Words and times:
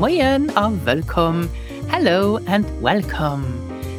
Welcome. 0.00 1.48
Hello 1.88 2.38
and 2.46 2.64
welcome. 2.80 3.42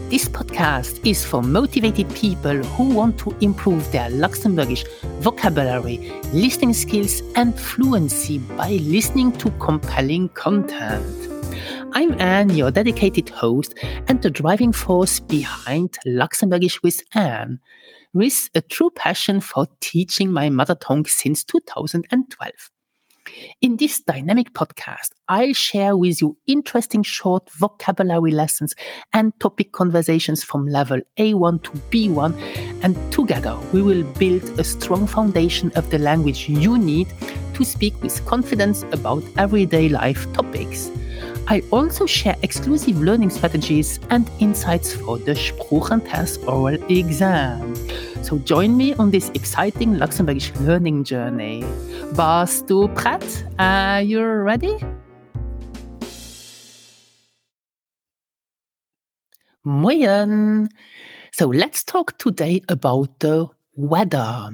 This 0.09 0.29
podcast 0.29 1.05
is 1.05 1.25
for 1.25 1.43
motivated 1.43 2.09
people 2.15 2.63
who 2.63 2.95
want 2.95 3.17
to 3.19 3.35
improve 3.41 3.91
their 3.91 4.09
Luxembourgish 4.09 4.87
vocabulary, 5.19 5.97
listening 6.31 6.73
skills, 6.73 7.21
and 7.35 7.59
fluency 7.59 8.37
by 8.37 8.69
listening 8.81 9.33
to 9.39 9.51
compelling 9.59 10.29
content. 10.29 11.27
I'm 11.91 12.17
Anne, 12.21 12.51
your 12.51 12.71
dedicated 12.71 13.27
host 13.27 13.77
and 14.07 14.21
the 14.21 14.29
driving 14.29 14.71
force 14.71 15.19
behind 15.19 15.97
Luxembourgish 16.07 16.81
with 16.81 17.03
Anne, 17.13 17.59
with 18.13 18.49
a 18.55 18.61
true 18.61 18.89
passion 18.91 19.41
for 19.41 19.67
teaching 19.81 20.31
my 20.31 20.49
mother 20.49 20.75
tongue 20.75 21.07
since 21.07 21.43
2012. 21.43 22.71
In 23.61 23.77
this 23.77 24.01
dynamic 24.01 24.53
podcast, 24.53 25.09
I'll 25.27 25.53
share 25.53 25.97
with 25.97 26.21
you 26.21 26.37
interesting 26.47 27.03
short 27.03 27.49
vocabulary 27.51 28.31
lessons 28.31 28.73
and 29.13 29.37
topic 29.39 29.71
conversations 29.71 30.43
from 30.43 30.67
level 30.67 31.01
A1 31.17 31.63
to 31.63 31.71
B1, 31.91 32.33
and 32.83 32.95
together 33.11 33.57
we 33.73 33.81
will 33.81 34.03
build 34.17 34.43
a 34.59 34.63
strong 34.63 35.07
foundation 35.07 35.71
of 35.75 35.89
the 35.89 35.99
language 35.99 36.49
you 36.49 36.77
need 36.77 37.07
to 37.53 37.65
speak 37.65 38.01
with 38.01 38.25
confidence 38.25 38.83
about 38.91 39.23
everyday 39.37 39.89
life 39.89 40.31
topics. 40.33 40.89
I 41.51 41.63
also 41.71 42.05
share 42.05 42.35
exclusive 42.43 43.01
learning 43.01 43.31
strategies 43.31 43.99
and 44.11 44.29
insights 44.37 44.93
for 44.93 45.17
the 45.17 45.33
Sproochentest 45.33 46.47
oral 46.47 46.77
exam. 46.91 47.75
So 48.21 48.37
join 48.37 48.77
me 48.77 48.93
on 48.93 49.09
this 49.09 49.31
exciting 49.33 49.95
Luxembourgish 49.95 50.53
learning 50.63 51.05
journey. 51.05 51.65
Bist 52.13 52.67
du 52.67 52.87
prêt? 52.89 53.47
Are 53.57 54.03
you 54.03 54.23
ready? 54.23 54.77
Moyen. 59.63 60.69
So 61.31 61.47
let's 61.47 61.83
talk 61.83 62.15
today 62.19 62.61
about 62.69 63.09
the 63.21 63.47
weather. 63.75 64.51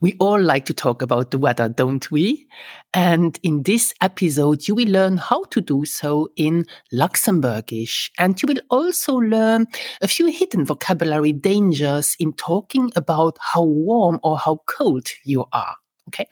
We 0.00 0.16
all 0.18 0.40
like 0.40 0.64
to 0.66 0.74
talk 0.74 1.02
about 1.02 1.30
the 1.30 1.38
weather, 1.38 1.68
don't 1.68 2.10
we? 2.10 2.46
And 2.94 3.38
in 3.42 3.62
this 3.62 3.94
episode, 4.00 4.68
you 4.68 4.74
will 4.74 4.88
learn 4.88 5.16
how 5.16 5.44
to 5.44 5.60
do 5.60 5.84
so 5.84 6.28
in 6.36 6.66
Luxembourgish. 6.92 8.10
And 8.18 8.40
you 8.42 8.46
will 8.48 8.60
also 8.70 9.14
learn 9.14 9.66
a 10.00 10.08
few 10.08 10.26
hidden 10.26 10.64
vocabulary 10.64 11.32
dangers 11.32 12.16
in 12.18 12.32
talking 12.34 12.92
about 12.96 13.38
how 13.40 13.62
warm 13.62 14.20
or 14.22 14.38
how 14.38 14.60
cold 14.66 15.08
you 15.24 15.44
are. 15.52 15.76
Okay. 16.08 16.26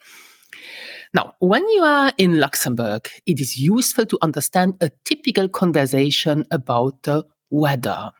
Now, 1.13 1.35
when 1.41 1.69
you 1.71 1.83
are 1.83 2.13
in 2.19 2.39
Luxembourg, 2.39 3.09
it 3.27 3.41
is 3.41 3.59
useful 3.59 4.07
to 4.07 4.19
understand 4.23 4.75
a 4.81 4.91
typical 5.05 5.49
conversation 5.49 6.47
about 6.51 7.03
the 7.03 7.25
weather. 7.51 8.13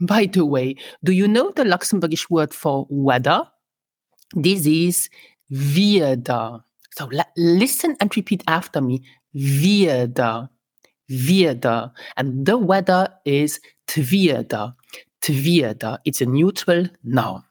By 0.00 0.26
the 0.26 0.46
way, 0.46 0.76
do 1.02 1.12
you 1.12 1.26
know 1.26 1.50
the 1.50 1.64
Luxembourgish 1.64 2.30
word 2.30 2.54
for 2.54 2.86
weather? 2.88 3.48
This 4.34 4.66
is 4.66 5.08
Wetter. 5.50 6.60
So 6.92 7.10
listen 7.36 7.96
and 8.00 8.16
repeat 8.16 8.44
after 8.46 8.80
me. 8.80 9.02
Wetter. 9.34 10.48
Wetter. 11.08 11.90
And 12.16 12.46
the 12.46 12.56
weather 12.56 13.08
is 13.24 13.60
Twieder. 13.88 14.74
Twieder. 15.20 15.98
It's 16.04 16.20
a 16.20 16.26
neutral 16.26 16.86
noun. 17.02 17.42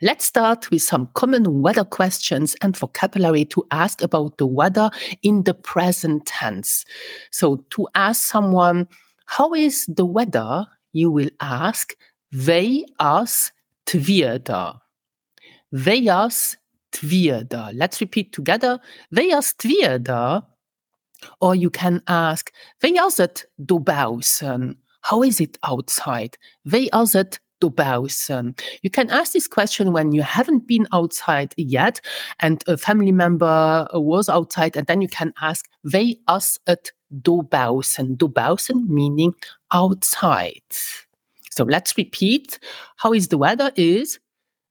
Let's 0.00 0.24
start 0.24 0.70
with 0.70 0.82
some 0.82 1.08
common 1.14 1.60
weather 1.60 1.84
questions 1.84 2.54
and 2.62 2.76
vocabulary 2.76 3.44
to 3.46 3.66
ask 3.72 4.00
about 4.00 4.38
the 4.38 4.46
weather 4.46 4.90
in 5.22 5.42
the 5.42 5.54
present 5.54 6.24
tense. 6.26 6.84
So, 7.32 7.56
to 7.70 7.88
ask 7.96 8.22
someone, 8.22 8.86
how 9.26 9.52
is 9.54 9.86
the 9.86 10.06
weather? 10.06 10.66
You 10.92 11.10
will 11.10 11.30
ask, 11.40 11.96
They 12.32 12.84
Wie 12.86 12.86
as 13.00 13.50
Vejas 15.72 16.56
Twieder. 16.92 17.70
Let's 17.74 18.00
repeat 18.00 18.32
together. 18.32 18.80
Vejas 19.14 19.54
Twieder. 19.56 20.42
Or 21.40 21.54
you 21.54 21.70
can 21.70 22.02
ask, 22.08 22.52
Vejas 22.82 23.20
it 23.20 23.44
dobausen? 23.64 24.76
How 25.02 25.22
is 25.22 25.40
it 25.40 25.58
outside? 25.64 26.36
Vejas 26.66 27.14
it 27.14 27.38
dobausen? 27.60 28.58
You 28.82 28.90
can 28.90 29.10
ask 29.10 29.32
this 29.32 29.46
question 29.46 29.92
when 29.92 30.12
you 30.12 30.22
haven't 30.22 30.66
been 30.66 30.86
outside 30.92 31.54
yet 31.56 32.00
and 32.40 32.64
a 32.66 32.76
family 32.76 33.12
member 33.12 33.86
was 33.92 34.28
outside 34.28 34.76
and 34.76 34.86
then 34.86 35.02
you 35.02 35.08
can 35.08 35.32
ask, 35.40 35.68
Vejas 35.86 36.58
it 36.66 36.90
dobausen? 37.20 38.16
Dobausen 38.16 38.88
meaning 38.88 39.34
outside. 39.72 40.62
So 41.50 41.64
let's 41.64 41.98
repeat. 41.98 42.58
How 42.96 43.12
is 43.12 43.28
the 43.28 43.38
weather 43.38 43.72
is 43.76 44.18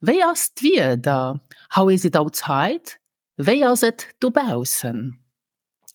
Wer 0.01 0.27
asked 0.27 0.61
wir 0.63 0.95
da? 0.95 1.39
How 1.69 1.89
is 1.89 2.05
it 2.05 2.15
outside? 2.15 2.93
They 3.37 3.63
asked 3.63 3.83
it 3.83 4.07
draußen? 4.21 5.19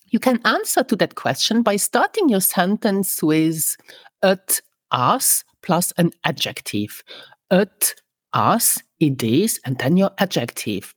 You 0.06 0.20
can 0.20 0.40
answer 0.44 0.84
to 0.84 0.96
that 0.96 1.14
question 1.14 1.62
by 1.62 1.76
starting 1.76 2.28
your 2.28 2.40
sentence 2.40 3.22
with 3.22 3.76
at 4.22 4.60
us 4.90 5.42
plus 5.62 5.92
an 5.96 6.12
adjective. 6.24 7.02
At 7.50 7.94
us, 8.32 8.80
it 9.00 9.22
is, 9.22 9.60
and 9.64 9.78
then 9.78 9.96
your 9.96 10.10
adjective. 10.18 10.94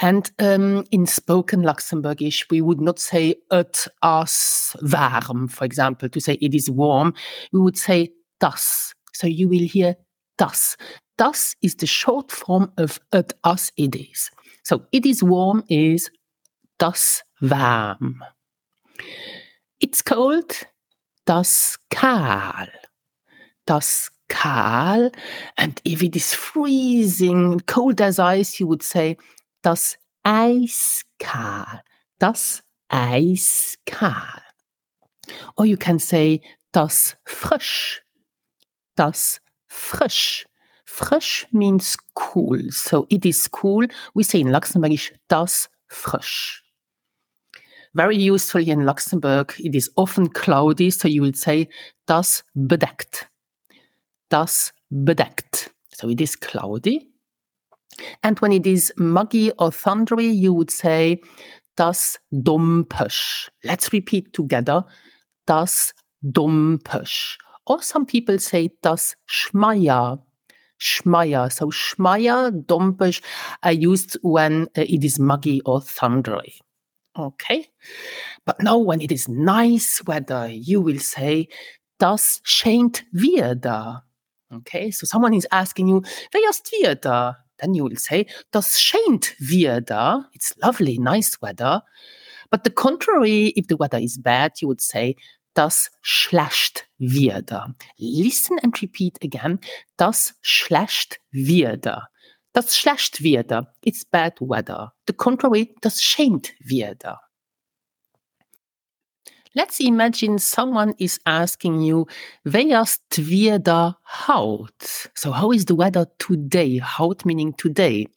And 0.00 0.30
um, 0.38 0.84
in 0.90 1.06
spoken 1.06 1.62
Luxembourgish, 1.62 2.50
we 2.50 2.60
would 2.60 2.80
not 2.80 2.98
say 2.98 3.36
at 3.50 3.86
us 4.02 4.76
warm, 4.82 5.48
for 5.48 5.64
example, 5.64 6.08
to 6.08 6.20
say 6.20 6.34
it 6.34 6.54
is 6.54 6.70
warm. 6.70 7.14
We 7.52 7.60
would 7.60 7.78
say 7.78 8.10
das. 8.40 8.94
So 9.12 9.26
you 9.26 9.48
will 9.48 9.66
hear 9.66 9.96
das. 10.36 10.76
Das 11.18 11.56
is 11.62 11.74
the 11.78 11.86
short 11.86 12.30
form 12.30 12.72
of 12.78 13.00
at 13.12 13.34
us 13.42 13.72
it 13.76 13.94
is. 13.96 14.30
So 14.62 14.84
it 14.92 15.04
is 15.04 15.22
warm 15.22 15.64
is 15.68 16.10
das 16.78 17.24
warm. 17.42 18.22
It's 19.80 20.00
cold, 20.00 20.66
das 21.26 21.76
kahl. 21.90 22.68
Das 23.66 24.10
kahl. 24.28 25.10
And 25.56 25.80
if 25.84 26.02
it 26.04 26.14
is 26.14 26.34
freezing, 26.34 27.60
cold 27.66 28.00
as 28.00 28.20
ice, 28.20 28.60
you 28.60 28.68
would 28.68 28.84
say 28.84 29.16
das 29.62 29.96
eiskahl. 30.24 31.80
Das 32.20 32.62
eiskahl. 32.92 34.42
Or 35.56 35.66
you 35.66 35.76
can 35.76 35.98
say 35.98 36.40
das 36.72 37.16
frisch. 37.24 38.02
Das 38.94 39.40
frisch. 39.68 40.47
Frisch 40.98 41.46
means 41.52 41.96
cool. 42.14 42.58
So 42.72 43.06
it 43.08 43.24
is 43.24 43.46
cool. 43.46 43.86
We 44.14 44.24
say 44.24 44.40
in 44.40 44.48
Luxembourgish, 44.48 45.12
das 45.28 45.68
frisch. 45.86 46.64
Very 47.94 48.16
useful 48.16 48.68
in 48.68 48.84
Luxembourg. 48.84 49.54
It 49.60 49.76
is 49.76 49.92
often 49.94 50.28
cloudy, 50.28 50.90
so 50.90 51.06
you 51.06 51.22
will 51.22 51.34
say 51.34 51.68
das 52.06 52.42
bedeckt. 52.56 53.28
Das 54.28 54.72
bedeckt. 54.90 55.70
So 55.94 56.08
it 56.08 56.20
is 56.20 56.34
cloudy. 56.34 57.08
And 58.24 58.40
when 58.40 58.50
it 58.50 58.66
is 58.66 58.92
muggy 58.96 59.52
or 59.52 59.70
thundery, 59.70 60.26
you 60.26 60.52
would 60.52 60.72
say 60.72 61.22
das 61.76 62.18
dumpösch. 62.32 63.50
Let's 63.62 63.92
repeat 63.92 64.32
together. 64.32 64.84
Das 65.46 65.94
dumpösch. 66.24 67.38
Or 67.66 67.82
some 67.82 68.04
people 68.04 68.40
say 68.40 68.72
das 68.82 69.14
schmeier. 69.26 70.24
Schmeier. 70.78 71.52
So 71.52 71.70
Schmeier, 71.70 72.50
Dompisch 72.50 73.22
are 73.62 73.72
used 73.72 74.18
when 74.22 74.64
uh, 74.76 74.82
it 74.82 75.04
is 75.04 75.18
muggy 75.18 75.60
or 75.64 75.80
thundery. 75.80 76.60
Okay. 77.16 77.68
But 78.46 78.62
now 78.62 78.78
when 78.78 79.00
it 79.00 79.10
is 79.10 79.28
nice 79.28 80.02
weather, 80.06 80.48
you 80.48 80.80
will 80.80 81.00
say, 81.00 81.48
das 81.98 82.40
scheint 82.44 83.02
wieder. 83.12 84.04
Okay. 84.54 84.90
So 84.90 85.04
someone 85.06 85.34
is 85.34 85.46
asking 85.50 85.88
you, 85.88 86.02
wer 86.32 86.48
ist 86.48 86.70
wieder? 86.72 87.36
Then 87.58 87.74
you 87.74 87.84
will 87.84 87.96
say, 87.96 88.26
das 88.52 88.80
scheint 88.80 89.34
wieder. 89.40 90.26
It's 90.32 90.54
lovely, 90.62 90.98
nice 90.98 91.42
weather. 91.42 91.82
But 92.50 92.64
the 92.64 92.70
contrary, 92.70 93.52
if 93.56 93.66
the 93.66 93.76
weather 93.76 93.98
is 93.98 94.16
bad, 94.16 94.52
you 94.62 94.68
would 94.68 94.80
say, 94.80 95.16
das 95.54 95.90
schlecht 96.02 96.88
wieder. 96.98 97.74
Listen 97.96 98.58
and 98.60 98.80
repeat 98.80 99.22
again. 99.22 99.58
Das 99.96 100.34
schlecht 100.40 101.20
wieder. 101.30 102.08
Das 102.52 102.76
schlecht 102.76 103.22
wieder. 103.22 103.72
It's 103.84 104.04
bad 104.04 104.40
weather. 104.40 104.94
The 105.06 105.12
contrary, 105.12 105.74
das 105.80 106.02
scheint 106.02 106.52
wieder. 106.60 107.20
Let's 109.54 109.80
imagine 109.80 110.38
someone 110.38 110.94
is 110.98 111.18
asking 111.24 111.80
you, 111.80 112.06
wer 112.44 112.84
wieder 113.16 113.98
Haut? 114.04 115.10
So 115.14 115.32
how 115.32 115.52
is 115.52 115.64
the 115.66 115.76
weather 115.76 116.06
today? 116.18 116.80
Haut 116.80 117.24
meaning 117.24 117.56
today. 117.56 118.08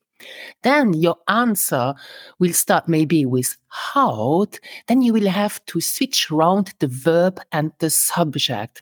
Then 0.64 0.94
your 0.94 1.18
answer 1.28 1.94
will 2.40 2.54
start 2.54 2.88
maybe 2.88 3.26
with 3.26 3.58
haut. 3.68 4.60
Then 4.88 5.02
you 5.02 5.14
will 5.14 5.30
have 5.30 5.64
to 5.66 5.82
switch 5.82 6.32
around 6.32 6.74
the 6.80 6.88
verb 6.88 7.40
and 7.52 7.72
the 7.80 7.90
subject. 7.90 8.82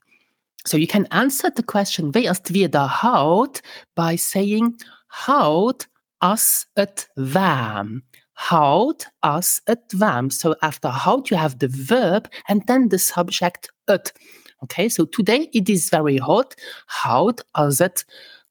So 0.66 0.78
you 0.78 0.88
can 0.88 1.08
answer 1.12 1.50
the 1.50 1.64
question, 1.64 2.14
wer 2.14 2.32
ist 2.32 2.54
wir 2.54 2.68
da 2.68 2.88
haut, 2.88 3.62
by 3.96 4.16
saying 4.16 4.78
haut 5.08 5.88
as 6.22 6.68
het 6.76 7.10
warm. 7.16 8.04
Haut 8.34 9.08
as 9.22 9.62
het 9.66 9.94
warm. 9.94 10.30
So 10.30 10.56
after 10.62 10.90
haut, 10.90 11.30
you 11.30 11.38
have 11.38 11.60
the 11.60 11.70
verb 11.70 12.30
and 12.48 12.66
then 12.68 12.90
the 12.90 13.00
subject 13.00 13.70
het. 13.88 14.14
Okay, 14.64 14.90
so 14.90 15.06
today 15.06 15.50
it 15.54 15.70
is 15.70 15.90
very 15.90 16.18
hot. 16.18 16.56
Haut 16.88 17.42
as 17.56 17.80
het 17.80 18.06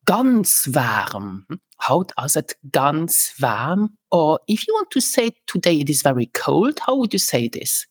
ganz 0.08 0.66
warm. 0.74 1.46
Haut 1.80 2.12
as 2.16 2.34
it 2.34 2.54
ganz 2.72 3.34
warm. 3.40 3.90
Or 4.10 4.40
if 4.48 4.66
you 4.66 4.72
want 4.72 4.90
to 4.92 5.00
say 5.02 5.32
today 5.46 5.80
it 5.80 5.90
is 5.90 6.00
very 6.00 6.26
cold, 6.32 6.80
how 6.80 6.96
would 6.96 7.12
you 7.12 7.18
say 7.18 7.46
this? 7.46 7.86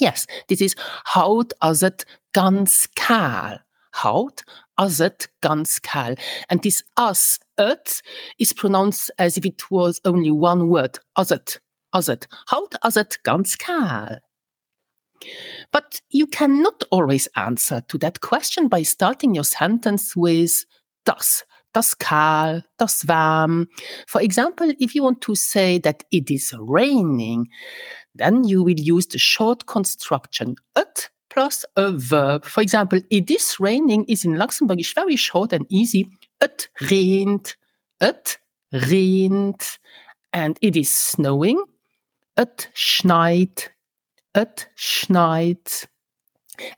Yes, 0.00 0.26
this 0.48 0.60
is 0.60 0.74
Haut 1.06 1.52
as 1.62 1.84
it 1.84 2.04
ganz 2.34 2.88
kaal. 2.96 3.60
Haut 3.94 4.42
as 4.76 5.00
it 5.00 5.28
ganz 5.40 5.78
kaal. 5.78 6.18
And 6.50 6.62
this 6.62 6.82
as 6.96 7.38
it 7.58 8.02
is 8.40 8.52
pronounced 8.52 9.12
as 9.18 9.38
if 9.38 9.46
it 9.46 9.70
was 9.70 10.00
only 10.04 10.32
one 10.32 10.68
word. 10.68 10.98
As 11.16 11.30
it. 11.30 11.60
As 11.94 12.08
it. 12.08 12.26
Haut 12.48 12.74
as 12.82 12.96
het 12.96 13.18
ganz 13.22 13.56
kaal. 13.56 14.18
But 15.72 16.00
you 16.10 16.26
cannot 16.26 16.82
always 16.90 17.28
answer 17.36 17.82
to 17.88 17.98
that 17.98 18.20
question 18.20 18.66
by 18.68 18.82
starting 18.82 19.34
your 19.34 19.44
sentence 19.44 20.16
with 20.16 20.64
das, 21.04 21.44
das 21.72 21.98
kaal, 21.98 22.64
das 22.76 23.06
warm. 23.06 23.68
For 24.06 24.20
example, 24.20 24.72
if 24.78 24.94
you 24.94 25.02
want 25.02 25.20
to 25.22 25.34
say 25.34 25.78
that 25.80 26.04
it 26.10 26.30
is 26.30 26.54
raining, 26.58 27.48
then 28.14 28.44
you 28.44 28.62
will 28.62 28.78
use 28.78 29.06
the 29.06 29.18
short 29.18 29.66
construction 29.66 30.56
it 30.76 31.10
plus 31.30 31.64
a 31.76 31.92
verb. 31.92 32.44
For 32.44 32.62
example, 32.62 33.00
it 33.10 33.30
is 33.30 33.60
raining 33.60 34.04
is 34.04 34.24
in 34.24 34.34
Luxembourgish 34.34 34.94
very 34.94 35.16
short 35.16 35.52
and 35.52 35.66
easy. 35.68 36.08
It 36.40 36.68
rained, 36.90 37.54
it 38.00 38.38
rained, 38.72 39.78
and 40.32 40.58
it 40.62 40.76
is 40.76 40.92
snowing. 40.92 41.62
It 42.36 42.68
schneit, 42.74 43.68
it 44.34 44.68
schneit. 44.76 45.86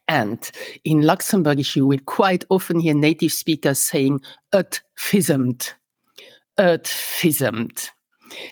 And 0.08 0.50
in 0.84 1.02
Luxembourgish, 1.02 1.76
you 1.76 1.86
will 1.86 2.00
quite 2.06 2.44
often 2.50 2.80
hear 2.80 2.94
native 2.94 3.32
speakers 3.32 3.78
saying 3.78 4.20
it 4.52 4.80
fizzed, 4.96 5.72
it 6.58 6.86
fizzed. 6.86 7.90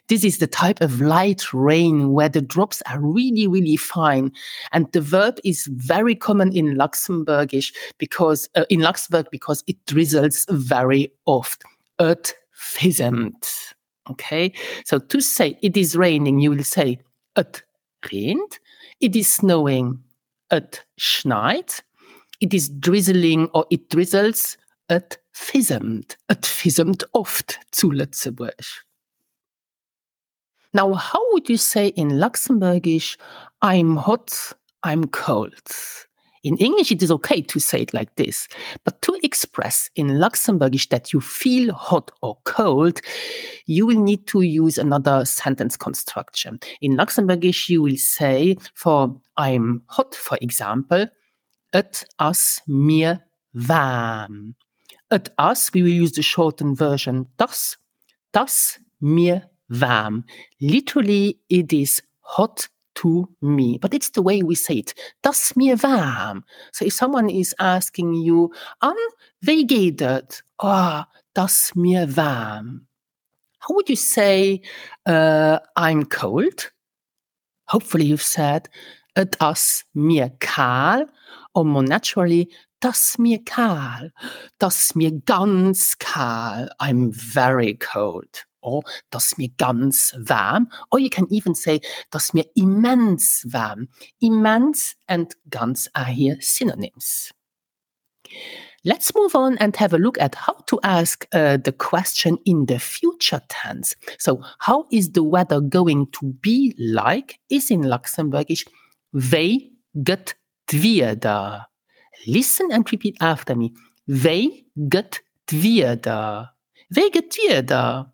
This 0.08 0.24
is 0.24 0.38
the 0.38 0.46
type 0.46 0.80
of 0.80 1.00
light 1.00 1.52
rain 1.52 2.12
where 2.12 2.28
the 2.28 2.40
drops 2.40 2.82
are 2.90 3.00
really, 3.00 3.46
really 3.46 3.76
fine. 3.76 4.32
And 4.72 4.90
the 4.92 5.00
verb 5.00 5.38
is 5.44 5.66
very 5.66 6.14
common 6.14 6.52
in 6.56 6.76
Luxembourgish 6.76 7.72
because 7.98 8.48
uh, 8.56 8.64
in 8.70 8.80
Luxembourg 8.80 9.28
because 9.30 9.62
it 9.66 9.76
drizzles 9.86 10.46
very 10.50 11.12
oft. 11.26 11.62
It 12.00 12.34
fizzed. 12.52 13.46
Okay. 14.10 14.52
So 14.84 14.98
to 14.98 15.20
say 15.20 15.58
it 15.62 15.76
is 15.76 15.96
raining, 15.96 16.40
you 16.40 16.50
will 16.50 16.64
say 16.64 16.98
it 17.36 17.62
rained. 18.12 18.58
It 19.00 19.14
is 19.14 19.28
snowing. 19.28 20.02
It 20.50 20.84
schneit. 20.98 21.82
It 22.40 22.54
is 22.54 22.68
drizzling 22.68 23.48
or 23.54 23.66
it 23.70 23.88
drizzles. 23.90 24.56
It 24.88 25.18
fizzed. 25.32 26.16
It 26.30 26.46
fizzed 26.46 27.04
oft 27.12 27.58
zu 27.74 27.90
Lëtzebuerg. 27.90 28.66
Now, 30.74 30.92
how 30.94 31.20
would 31.32 31.48
you 31.48 31.56
say 31.56 31.88
in 31.88 32.10
Luxembourgish, 32.10 33.16
I'm 33.62 33.96
hot, 33.96 34.52
I'm 34.82 35.06
cold? 35.08 35.52
In 36.44 36.56
English, 36.58 36.92
it 36.92 37.02
is 37.02 37.10
okay 37.10 37.42
to 37.42 37.58
say 37.58 37.82
it 37.82 37.94
like 37.94 38.14
this, 38.16 38.48
but 38.84 39.00
to 39.02 39.18
express 39.22 39.90
in 39.96 40.08
Luxembourgish 40.08 40.88
that 40.90 41.12
you 41.12 41.20
feel 41.20 41.74
hot 41.74 42.10
or 42.22 42.38
cold, 42.44 43.00
you 43.66 43.86
will 43.86 44.00
need 44.00 44.26
to 44.28 44.42
use 44.42 44.78
another 44.78 45.24
sentence 45.24 45.76
construction. 45.76 46.60
In 46.80 46.96
Luxembourgish, 46.96 47.68
you 47.68 47.82
will 47.82 47.96
say, 47.96 48.56
for 48.74 49.20
I'm 49.36 49.82
hot, 49.86 50.14
for 50.14 50.38
example, 50.40 51.06
et 51.72 52.04
as 52.18 52.60
mir 52.66 53.20
warm. 53.54 54.54
At 55.10 55.30
us, 55.38 55.72
we 55.72 55.82
will 55.82 55.90
use 55.90 56.12
the 56.12 56.22
shortened 56.22 56.76
version 56.76 57.26
das, 57.38 57.76
das 58.32 58.78
mir 59.00 59.42
warm. 59.70 60.24
Literally, 60.60 61.38
it 61.48 61.72
is 61.72 62.02
hot 62.20 62.68
to 62.98 63.28
me, 63.40 63.78
but 63.78 63.94
it's 63.94 64.10
the 64.10 64.22
way 64.22 64.42
we 64.42 64.54
say 64.54 64.78
it. 64.78 64.94
Das 65.22 65.54
mir 65.56 65.76
warm. 65.76 66.44
So 66.72 66.84
if 66.84 66.92
someone 66.94 67.30
is 67.30 67.54
asking 67.60 68.14
you, 68.14 68.52
um, 68.82 68.96
wie 69.40 69.64
geht 69.64 70.00
it? 70.00 70.42
Oh, 70.58 71.04
das 71.34 71.72
mir 71.76 72.06
warm. 72.16 72.86
How 73.60 73.74
would 73.74 73.88
you 73.88 73.96
say, 73.96 74.62
uh, 75.06 75.60
I'm 75.76 76.06
cold? 76.06 76.72
Hopefully 77.68 78.06
you've 78.06 78.22
said, 78.22 78.68
das 79.14 79.84
mir 79.94 80.30
kahl, 80.40 81.06
or 81.54 81.64
more 81.64 81.84
naturally, 81.84 82.50
das 82.80 83.16
mir 83.18 83.38
kahl, 83.44 84.10
das 84.58 84.94
mir 84.96 85.12
ganz 85.12 85.98
kahl. 85.98 86.68
I'm 86.80 87.12
very 87.12 87.74
cold. 87.74 88.47
Or 88.68 88.82
das 89.10 89.38
mir 89.38 89.48
ganz 89.56 90.14
warm. 90.18 90.68
Or 90.90 90.98
you 90.98 91.10
can 91.10 91.26
even 91.30 91.54
say, 91.54 91.80
das 92.10 92.34
mir 92.34 92.44
immens 92.54 93.46
warm. 93.52 93.88
Immense 94.20 94.96
and 95.06 95.34
ganz 95.50 95.88
are 95.94 96.04
here 96.04 96.36
synonyms. 96.40 97.30
Let's 98.84 99.14
move 99.14 99.34
on 99.34 99.58
and 99.58 99.74
have 99.76 99.92
a 99.92 99.98
look 99.98 100.20
at 100.20 100.34
how 100.34 100.54
to 100.66 100.78
ask 100.82 101.26
uh, 101.32 101.56
the 101.56 101.72
question 101.72 102.38
in 102.44 102.66
the 102.66 102.78
future 102.78 103.40
tense. 103.48 103.96
So, 104.18 104.40
how 104.60 104.86
is 104.92 105.12
the 105.12 105.24
weather 105.24 105.60
going 105.60 106.06
to 106.12 106.26
be 106.40 106.74
like? 106.78 107.40
Is 107.50 107.70
in 107.70 107.82
Luxembourgish, 107.82 108.66
Wei 109.12 109.70
get 110.02 110.34
wieder. 110.70 111.66
Listen 112.26 112.70
and 112.70 112.90
repeat 112.90 113.16
after 113.20 113.54
me. 113.54 113.74
Wei 114.06 114.64
get 114.88 115.20
wieder. 115.50 116.50
Wei 116.90 117.08
get 117.10 117.36
wieder. 117.36 118.12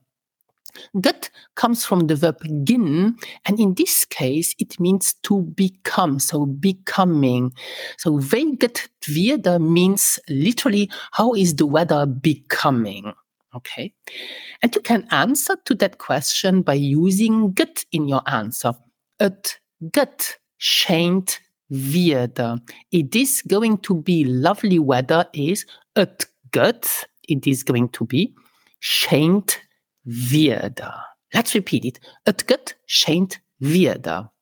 Get 1.00 1.30
comes 1.54 1.84
from 1.84 2.06
the 2.06 2.16
verb 2.16 2.40
gin, 2.64 3.16
and 3.44 3.60
in 3.60 3.74
this 3.74 4.04
case, 4.04 4.54
it 4.58 4.78
means 4.80 5.14
to 5.22 5.42
become, 5.42 6.18
so 6.18 6.46
becoming. 6.46 7.52
So, 7.98 8.20
wenn 8.32 8.56
get 8.56 8.88
wieder 9.08 9.58
means 9.58 10.18
literally, 10.28 10.90
how 11.12 11.34
is 11.34 11.56
the 11.56 11.66
weather 11.66 12.06
becoming? 12.06 13.12
Okay. 13.54 13.94
And 14.62 14.74
you 14.74 14.80
can 14.80 15.06
answer 15.10 15.56
to 15.64 15.74
that 15.76 15.98
question 15.98 16.62
by 16.62 16.74
using 16.74 17.52
get 17.52 17.84
in 17.92 18.08
your 18.08 18.22
answer. 18.26 18.72
It 19.20 19.58
get 19.92 20.38
scheint 20.60 21.38
wieder. 21.70 22.58
It 22.90 23.14
is 23.14 23.42
going 23.46 23.78
to 23.78 23.94
be 23.94 24.24
lovely 24.24 24.78
weather 24.78 25.26
is 25.32 25.66
it 25.96 26.26
get. 26.50 27.04
It 27.28 27.46
is 27.46 27.62
going 27.62 27.88
to 27.90 28.04
be 28.04 28.34
scheint 28.82 29.56
wieder. 30.04 31.04
Let's 31.32 31.54
repeat 31.54 31.84
it. 31.84 32.00
Het 32.24 32.44
get 32.46 32.76
scheint 32.86 33.40
wieder. 33.58 34.32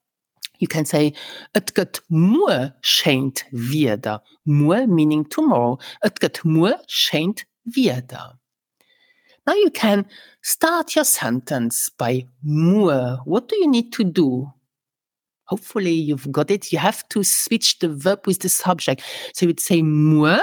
You 0.59 0.67
can 0.67 0.85
say, 0.85 1.13
het 1.51 1.71
get 1.73 2.01
moe 2.07 2.75
scheint 2.81 3.43
wieder. 3.51 4.21
Moe 4.43 4.87
meaning 4.87 5.27
tomorrow. 5.27 5.79
Het 5.99 6.19
get 6.19 6.43
moe 6.43 6.79
scheint 6.85 7.45
wieder. 7.63 8.39
Now 9.45 9.55
you 9.55 9.71
can 9.71 10.05
start 10.41 10.95
your 10.95 11.05
sentence 11.05 11.89
by 11.97 12.27
moe. 12.41 13.19
What 13.25 13.49
do 13.49 13.57
you 13.57 13.67
need 13.67 13.91
to 13.93 14.03
do? 14.03 14.53
Hopefully 15.45 15.91
you've 15.93 16.31
got 16.31 16.49
it. 16.49 16.71
You 16.71 16.79
have 16.79 17.07
to 17.09 17.23
switch 17.23 17.79
the 17.79 17.89
verb 17.89 18.25
with 18.25 18.39
the 18.39 18.49
subject. 18.49 19.01
So 19.33 19.45
you 19.45 19.49
would 19.49 19.59
say 19.59 19.81
moe, 19.81 20.39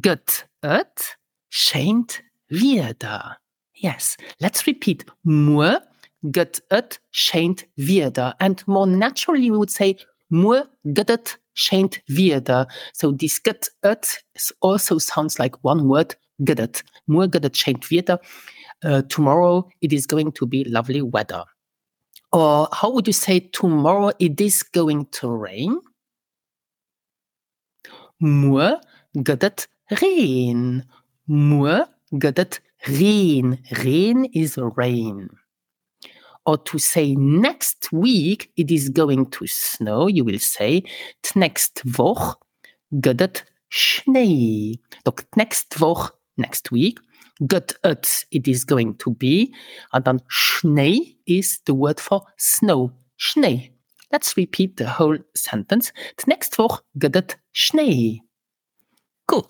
get 0.00 0.44
et, 0.62 1.16
scheint 1.50 2.20
wieder. 2.50 3.38
Yes, 3.82 4.16
let's 4.40 4.64
repeat. 4.68 5.04
Moe 5.24 5.80
get 6.30 6.60
it 6.70 7.00
scheint 7.12 7.64
wieder. 7.76 8.32
And 8.38 8.62
more 8.68 8.86
naturally, 8.86 9.50
we 9.50 9.58
would 9.58 9.70
say 9.70 9.96
moe 10.30 10.64
get 10.92 11.10
it 11.10 11.36
scheint 11.56 11.98
wieder. 12.08 12.66
So 12.94 13.10
this 13.10 13.40
get 13.40 13.68
also 14.60 14.98
sounds 14.98 15.40
like 15.40 15.62
one 15.64 15.88
word, 15.88 16.14
get 16.44 16.60
it. 16.60 16.84
Moe 17.08 17.26
get 17.26 17.42
scheint 17.54 17.90
wieder. 17.90 18.20
Uh, 18.84 19.02
tomorrow 19.02 19.68
it 19.80 19.92
is 19.92 20.06
going 20.06 20.30
to 20.32 20.46
be 20.46 20.64
lovely 20.64 21.02
weather. 21.02 21.44
Or 22.32 22.68
how 22.72 22.90
would 22.92 23.08
you 23.08 23.12
say 23.12 23.40
tomorrow 23.40 24.12
it 24.20 24.40
is 24.40 24.62
going 24.62 25.06
to 25.06 25.28
rain? 25.28 25.80
Moe 28.20 28.78
get 29.24 29.42
it 29.42 29.66
rain. 30.00 30.84
Moe 31.26 31.84
get 32.16 32.60
Rain. 32.88 33.58
Rain 33.84 34.24
is 34.26 34.58
rain. 34.58 35.28
Or 36.44 36.58
to 36.58 36.78
say 36.78 37.14
next 37.14 37.92
week 37.92 38.50
it 38.56 38.70
is 38.70 38.88
going 38.88 39.30
to 39.30 39.46
snow, 39.46 40.08
you 40.08 40.24
will 40.24 40.40
say 40.40 40.82
next 41.36 41.82
Woche 41.86 42.34
geht 43.00 43.44
Schnee. 43.68 44.80
Donc 45.04 45.24
next 45.36 45.80
Woche, 45.80 46.10
next 46.36 46.72
week, 46.72 46.98
geht 47.46 47.74
it, 47.84 48.26
is 48.30 48.64
going 48.64 48.96
to 48.98 49.14
be. 49.14 49.54
And 49.92 50.04
then 50.04 50.20
Schnee 50.28 51.16
is 51.26 51.60
the 51.64 51.74
word 51.74 52.00
for 52.00 52.22
snow. 52.36 52.92
Schnee. 53.16 53.72
Let's 54.10 54.36
repeat 54.36 54.76
the 54.76 54.88
whole 54.88 55.18
sentence. 55.34 55.92
Next 56.26 56.58
Woche 56.58 56.80
geht 56.98 57.36
Schnee. 57.52 58.22
Good. 59.26 59.46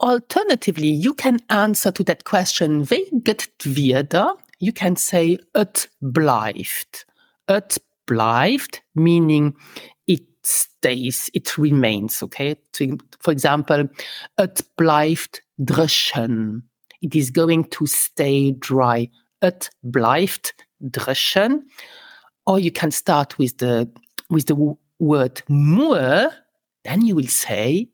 Alternatively, 0.00 0.88
you 0.88 1.12
can 1.12 1.40
answer 1.50 1.92
to 1.92 2.02
that 2.04 2.24
question, 2.24 2.84
geht 2.84 3.50
wieder? 3.64 4.34
You 4.58 4.72
can 4.72 4.96
say, 4.96 5.38
it 5.54 5.88
bleibt. 6.00 7.04
It 7.48 7.78
bleibt, 8.06 8.80
meaning 8.94 9.54
it 10.06 10.22
stays, 10.42 11.30
it 11.34 11.58
remains, 11.58 12.22
okay? 12.22 12.56
For 13.20 13.30
example, 13.30 13.90
it 14.38 14.64
bleibt 14.78 15.42
dreschen. 15.58 16.62
It 17.02 17.14
is 17.14 17.30
going 17.30 17.64
to 17.64 17.86
stay 17.86 18.52
dry. 18.52 19.10
It 19.42 19.68
bleibt 19.82 20.54
dreschen. 20.82 21.64
Or 22.46 22.58
you 22.58 22.72
can 22.72 22.90
start 22.90 23.38
with 23.38 23.58
the, 23.58 23.90
with 24.30 24.46
the 24.46 24.76
word 24.98 25.42
nur, 25.48 26.30
then 26.84 27.04
you 27.04 27.16
will 27.16 27.28
say, 27.28 27.90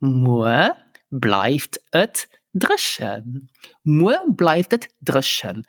nur 0.00 0.74
bleibt 1.10 1.80
et 1.92 2.28
dreschen. 2.54 3.48
Nur 3.84 4.18
bleibt 4.28 4.72
et 4.72 4.88
dreschen. 5.00 5.64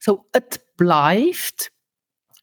So 0.00 0.26
it 0.34 0.60
bleibt, 0.76 1.70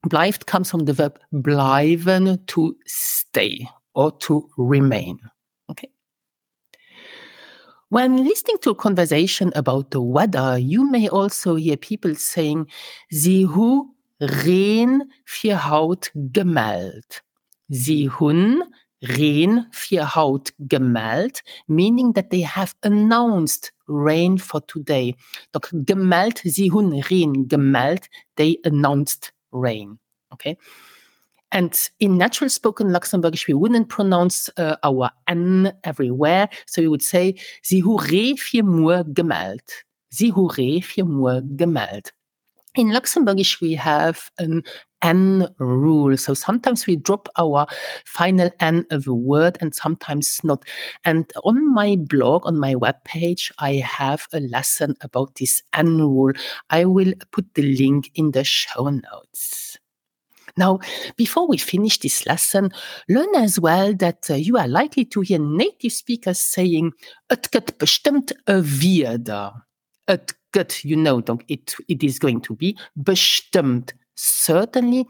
bleibt 0.07 0.47
comes 0.47 0.69
from 0.69 0.85
the 0.85 0.93
verb 0.93 1.19
bleiben 1.31 2.45
to 2.47 2.75
stay 2.85 3.67
or 3.93 4.17
to 4.19 4.49
remain. 4.57 5.19
Okay. 5.69 5.89
When 7.89 8.23
listening 8.23 8.57
to 8.61 8.71
a 8.71 8.75
conversation 8.75 9.51
about 9.53 9.91
the 9.91 10.01
weather, 10.01 10.57
you 10.57 10.89
may 10.89 11.09
also 11.09 11.55
hear 11.55 11.77
people 11.77 12.15
saying, 12.15 12.67
Sie 13.11 13.43
hu 13.43 13.93
reen 14.19 15.11
vier 15.25 15.69
Haut 15.69 16.11
gemalt. 16.15 17.21
Sie 17.69 18.09
hun 18.09 18.63
rain 19.01 19.65
für 19.71 20.15
Haut 20.15 20.53
gemeldet, 20.59 21.41
meaning 21.67 22.13
that 22.13 22.29
they 22.29 22.41
have 22.41 22.73
announced 22.83 23.73
rain 23.87 24.37
for 24.37 24.61
today. 24.67 25.15
Donc 25.51 25.69
gemeldet, 25.71 26.41
sie 26.43 26.71
hun 26.71 26.93
rain 27.09 27.47
gemeldet, 27.47 28.09
they 28.35 28.59
announced 28.63 29.33
rain. 29.51 29.99
Okay. 30.31 30.57
And 31.51 31.73
in 31.99 32.17
natural 32.17 32.49
spoken 32.49 32.91
Luxembourgish, 32.91 33.47
we 33.47 33.53
wouldn't 33.53 33.89
pronounce 33.89 34.49
uh, 34.55 34.77
our 34.83 35.11
N 35.27 35.73
everywhere. 35.83 36.47
So 36.65 36.81
we 36.81 36.87
would 36.87 37.01
say, 37.01 37.35
sie 37.61 37.81
hu 37.81 37.97
re 37.97 38.35
vier 38.37 38.63
Moor 38.63 39.03
gemeldet. 39.03 39.83
Sie 40.09 40.29
hu 40.29 40.47
re 40.47 40.79
vier 40.79 41.05
Moor 41.05 41.41
gemeldet. 41.41 42.13
In 42.75 42.87
Luxembourgish, 42.91 43.59
we 43.59 43.73
have 43.73 44.31
an 44.37 44.63
N 45.01 45.47
rule. 45.57 46.15
So 46.15 46.33
sometimes 46.33 46.87
we 46.87 46.95
drop 46.95 47.27
our 47.37 47.67
final 48.05 48.49
N 48.61 48.85
of 48.91 49.07
a 49.07 49.13
word 49.13 49.57
and 49.59 49.75
sometimes 49.75 50.39
not. 50.43 50.63
And 51.03 51.29
on 51.43 51.73
my 51.73 51.97
blog, 51.97 52.45
on 52.45 52.57
my 52.57 52.75
webpage, 52.75 53.51
I 53.59 53.73
have 53.75 54.27
a 54.31 54.39
lesson 54.39 54.95
about 55.01 55.35
this 55.35 55.61
N 55.73 55.97
rule. 55.97 56.33
I 56.69 56.85
will 56.85 57.13
put 57.31 57.53
the 57.55 57.63
link 57.63 58.09
in 58.15 58.31
the 58.31 58.45
show 58.45 58.89
notes. 58.89 59.77
Now, 60.55 60.79
before 61.17 61.47
we 61.47 61.57
finish 61.57 61.99
this 61.99 62.25
lesson, 62.25 62.71
learn 63.09 63.35
as 63.35 63.59
well 63.59 63.93
that 63.95 64.29
uh, 64.29 64.35
you 64.35 64.57
are 64.57 64.67
likely 64.67 65.05
to 65.05 65.21
hear 65.21 65.39
native 65.39 65.93
speakers 65.93 66.39
saying, 66.39 66.91
het 67.29 67.51
get 67.51 67.77
bestimmt 67.79 68.33
a 68.47 68.61
wieder. 68.61 69.53
Het 70.07 70.33
gut, 70.51 70.81
you 70.83 70.95
know, 70.95 71.21
it, 71.47 71.75
it 71.87 72.03
is 72.03 72.19
going 72.19 72.41
to 72.41 72.55
be 72.55 72.77
bestimmt 72.93 73.93
certainly 74.15 75.05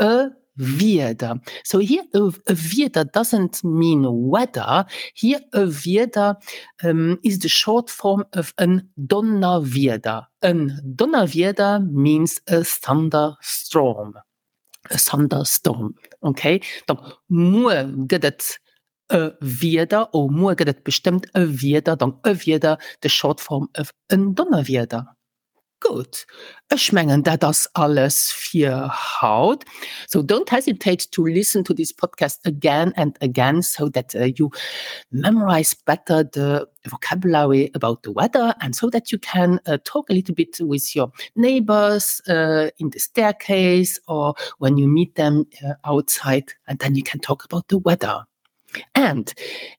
a 0.00 0.30
Vida. 0.56 1.38
So 1.64 1.78
here 1.78 2.04
a, 2.14 2.32
a 2.46 3.04
doesn't 3.04 3.62
mean 3.62 4.06
weather. 4.08 4.86
Here 5.14 5.40
a 5.52 5.66
Vida 5.66 6.38
um, 6.82 7.18
is 7.22 7.40
the 7.40 7.48
short 7.48 7.90
form 7.90 8.24
of 8.32 8.54
an 8.58 8.88
Donnerwetter. 8.98 10.26
An 10.42 10.80
Donnerwetter 10.94 11.86
means 11.90 12.40
a 12.48 12.64
thunderstorm. 12.64 14.14
A 14.90 14.98
thunderstorm. 14.98 15.94
Okay? 16.22 16.60
Donc, 16.86 17.00
moi 17.28 17.84
geht 18.06 18.58
or 19.10 20.30
moi 20.30 20.54
geht 20.54 20.68
es 20.68 20.82
bestimmt 20.82 21.26
a 21.34 21.40
Wieder. 21.46 21.96
Donc, 21.96 22.26
a 22.26 22.34
Wieder, 22.34 22.78
the 23.02 23.08
short 23.08 23.40
form 23.40 23.68
of 23.76 23.90
an 24.10 24.34
Donnerwetter. 24.34 25.16
Gut. 25.80 26.26
Ich 26.72 26.90
meine, 26.92 27.22
das 27.22 27.68
alles 27.74 28.32
für 28.32 28.90
Haut. 29.20 29.64
So 30.08 30.22
don't 30.22 30.50
hesitate 30.50 31.10
to 31.10 31.26
listen 31.26 31.64
to 31.64 31.74
this 31.74 31.92
podcast 31.92 32.40
again 32.46 32.94
and 32.96 33.16
again 33.22 33.60
so 33.62 33.90
that 33.90 34.14
uh, 34.14 34.24
you 34.24 34.50
memorize 35.10 35.74
better 35.74 36.24
the 36.24 36.66
vocabulary 36.86 37.70
about 37.74 38.02
the 38.04 38.10
weather 38.10 38.54
and 38.60 38.74
so 38.74 38.88
that 38.88 39.12
you 39.12 39.18
can 39.18 39.60
uh, 39.66 39.76
talk 39.84 40.08
a 40.08 40.14
little 40.14 40.34
bit 40.34 40.58
with 40.60 40.96
your 40.96 41.12
neighbors 41.36 42.22
uh, 42.26 42.70
in 42.78 42.88
the 42.90 42.98
staircase 42.98 44.00
or 44.08 44.34
when 44.58 44.78
you 44.78 44.88
meet 44.88 45.14
them 45.16 45.44
uh, 45.62 45.74
outside 45.84 46.54
and 46.66 46.78
then 46.78 46.94
you 46.94 47.02
can 47.02 47.20
talk 47.20 47.44
about 47.44 47.68
the 47.68 47.78
weather. 47.78 48.24
And 48.94 49.32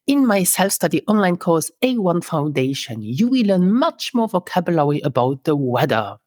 in 0.07 0.25
my 0.25 0.43
self 0.43 0.71
study 0.71 1.03
online 1.07 1.37
course, 1.37 1.71
A1 1.81 2.23
Foundation, 2.23 3.01
you 3.01 3.27
will 3.27 3.45
learn 3.45 3.71
much 3.71 4.13
more 4.13 4.27
vocabulary 4.27 5.01
about 5.01 5.43
the 5.43 5.55
weather. 5.55 6.17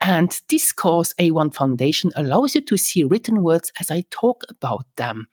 And 0.00 0.40
this 0.48 0.72
course, 0.72 1.14
A1 1.14 1.54
Foundation, 1.54 2.10
allows 2.16 2.54
you 2.54 2.62
to 2.62 2.76
see 2.76 3.04
written 3.04 3.42
words 3.42 3.72
as 3.80 3.90
I 3.90 4.04
talk 4.10 4.44
about 4.48 4.86
them. 4.96 5.28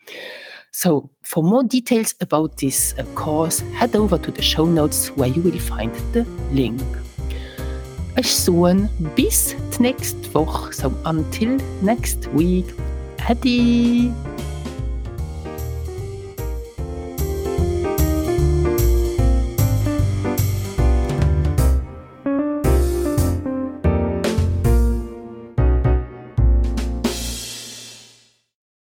So, 0.71 1.09
for 1.23 1.41
more 1.41 1.63
details 1.63 2.13
about 2.21 2.57
this 2.57 2.93
uh, 2.97 3.03
course, 3.15 3.61
head 3.73 3.95
over 3.95 4.17
to 4.19 4.31
the 4.31 4.41
show 4.41 4.65
notes 4.65 5.09
where 5.11 5.29
you 5.29 5.41
will 5.41 5.57
find 5.57 5.93
the 6.13 6.25
link. 6.51 6.81
Ich 8.17 8.35
soon 8.35 8.89
bis 9.15 9.55
next 9.79 10.17
Woche, 10.33 10.73
so 10.73 10.93
until 11.05 11.57
next 11.81 12.27
week. 12.33 12.65
Adi! 13.29 14.11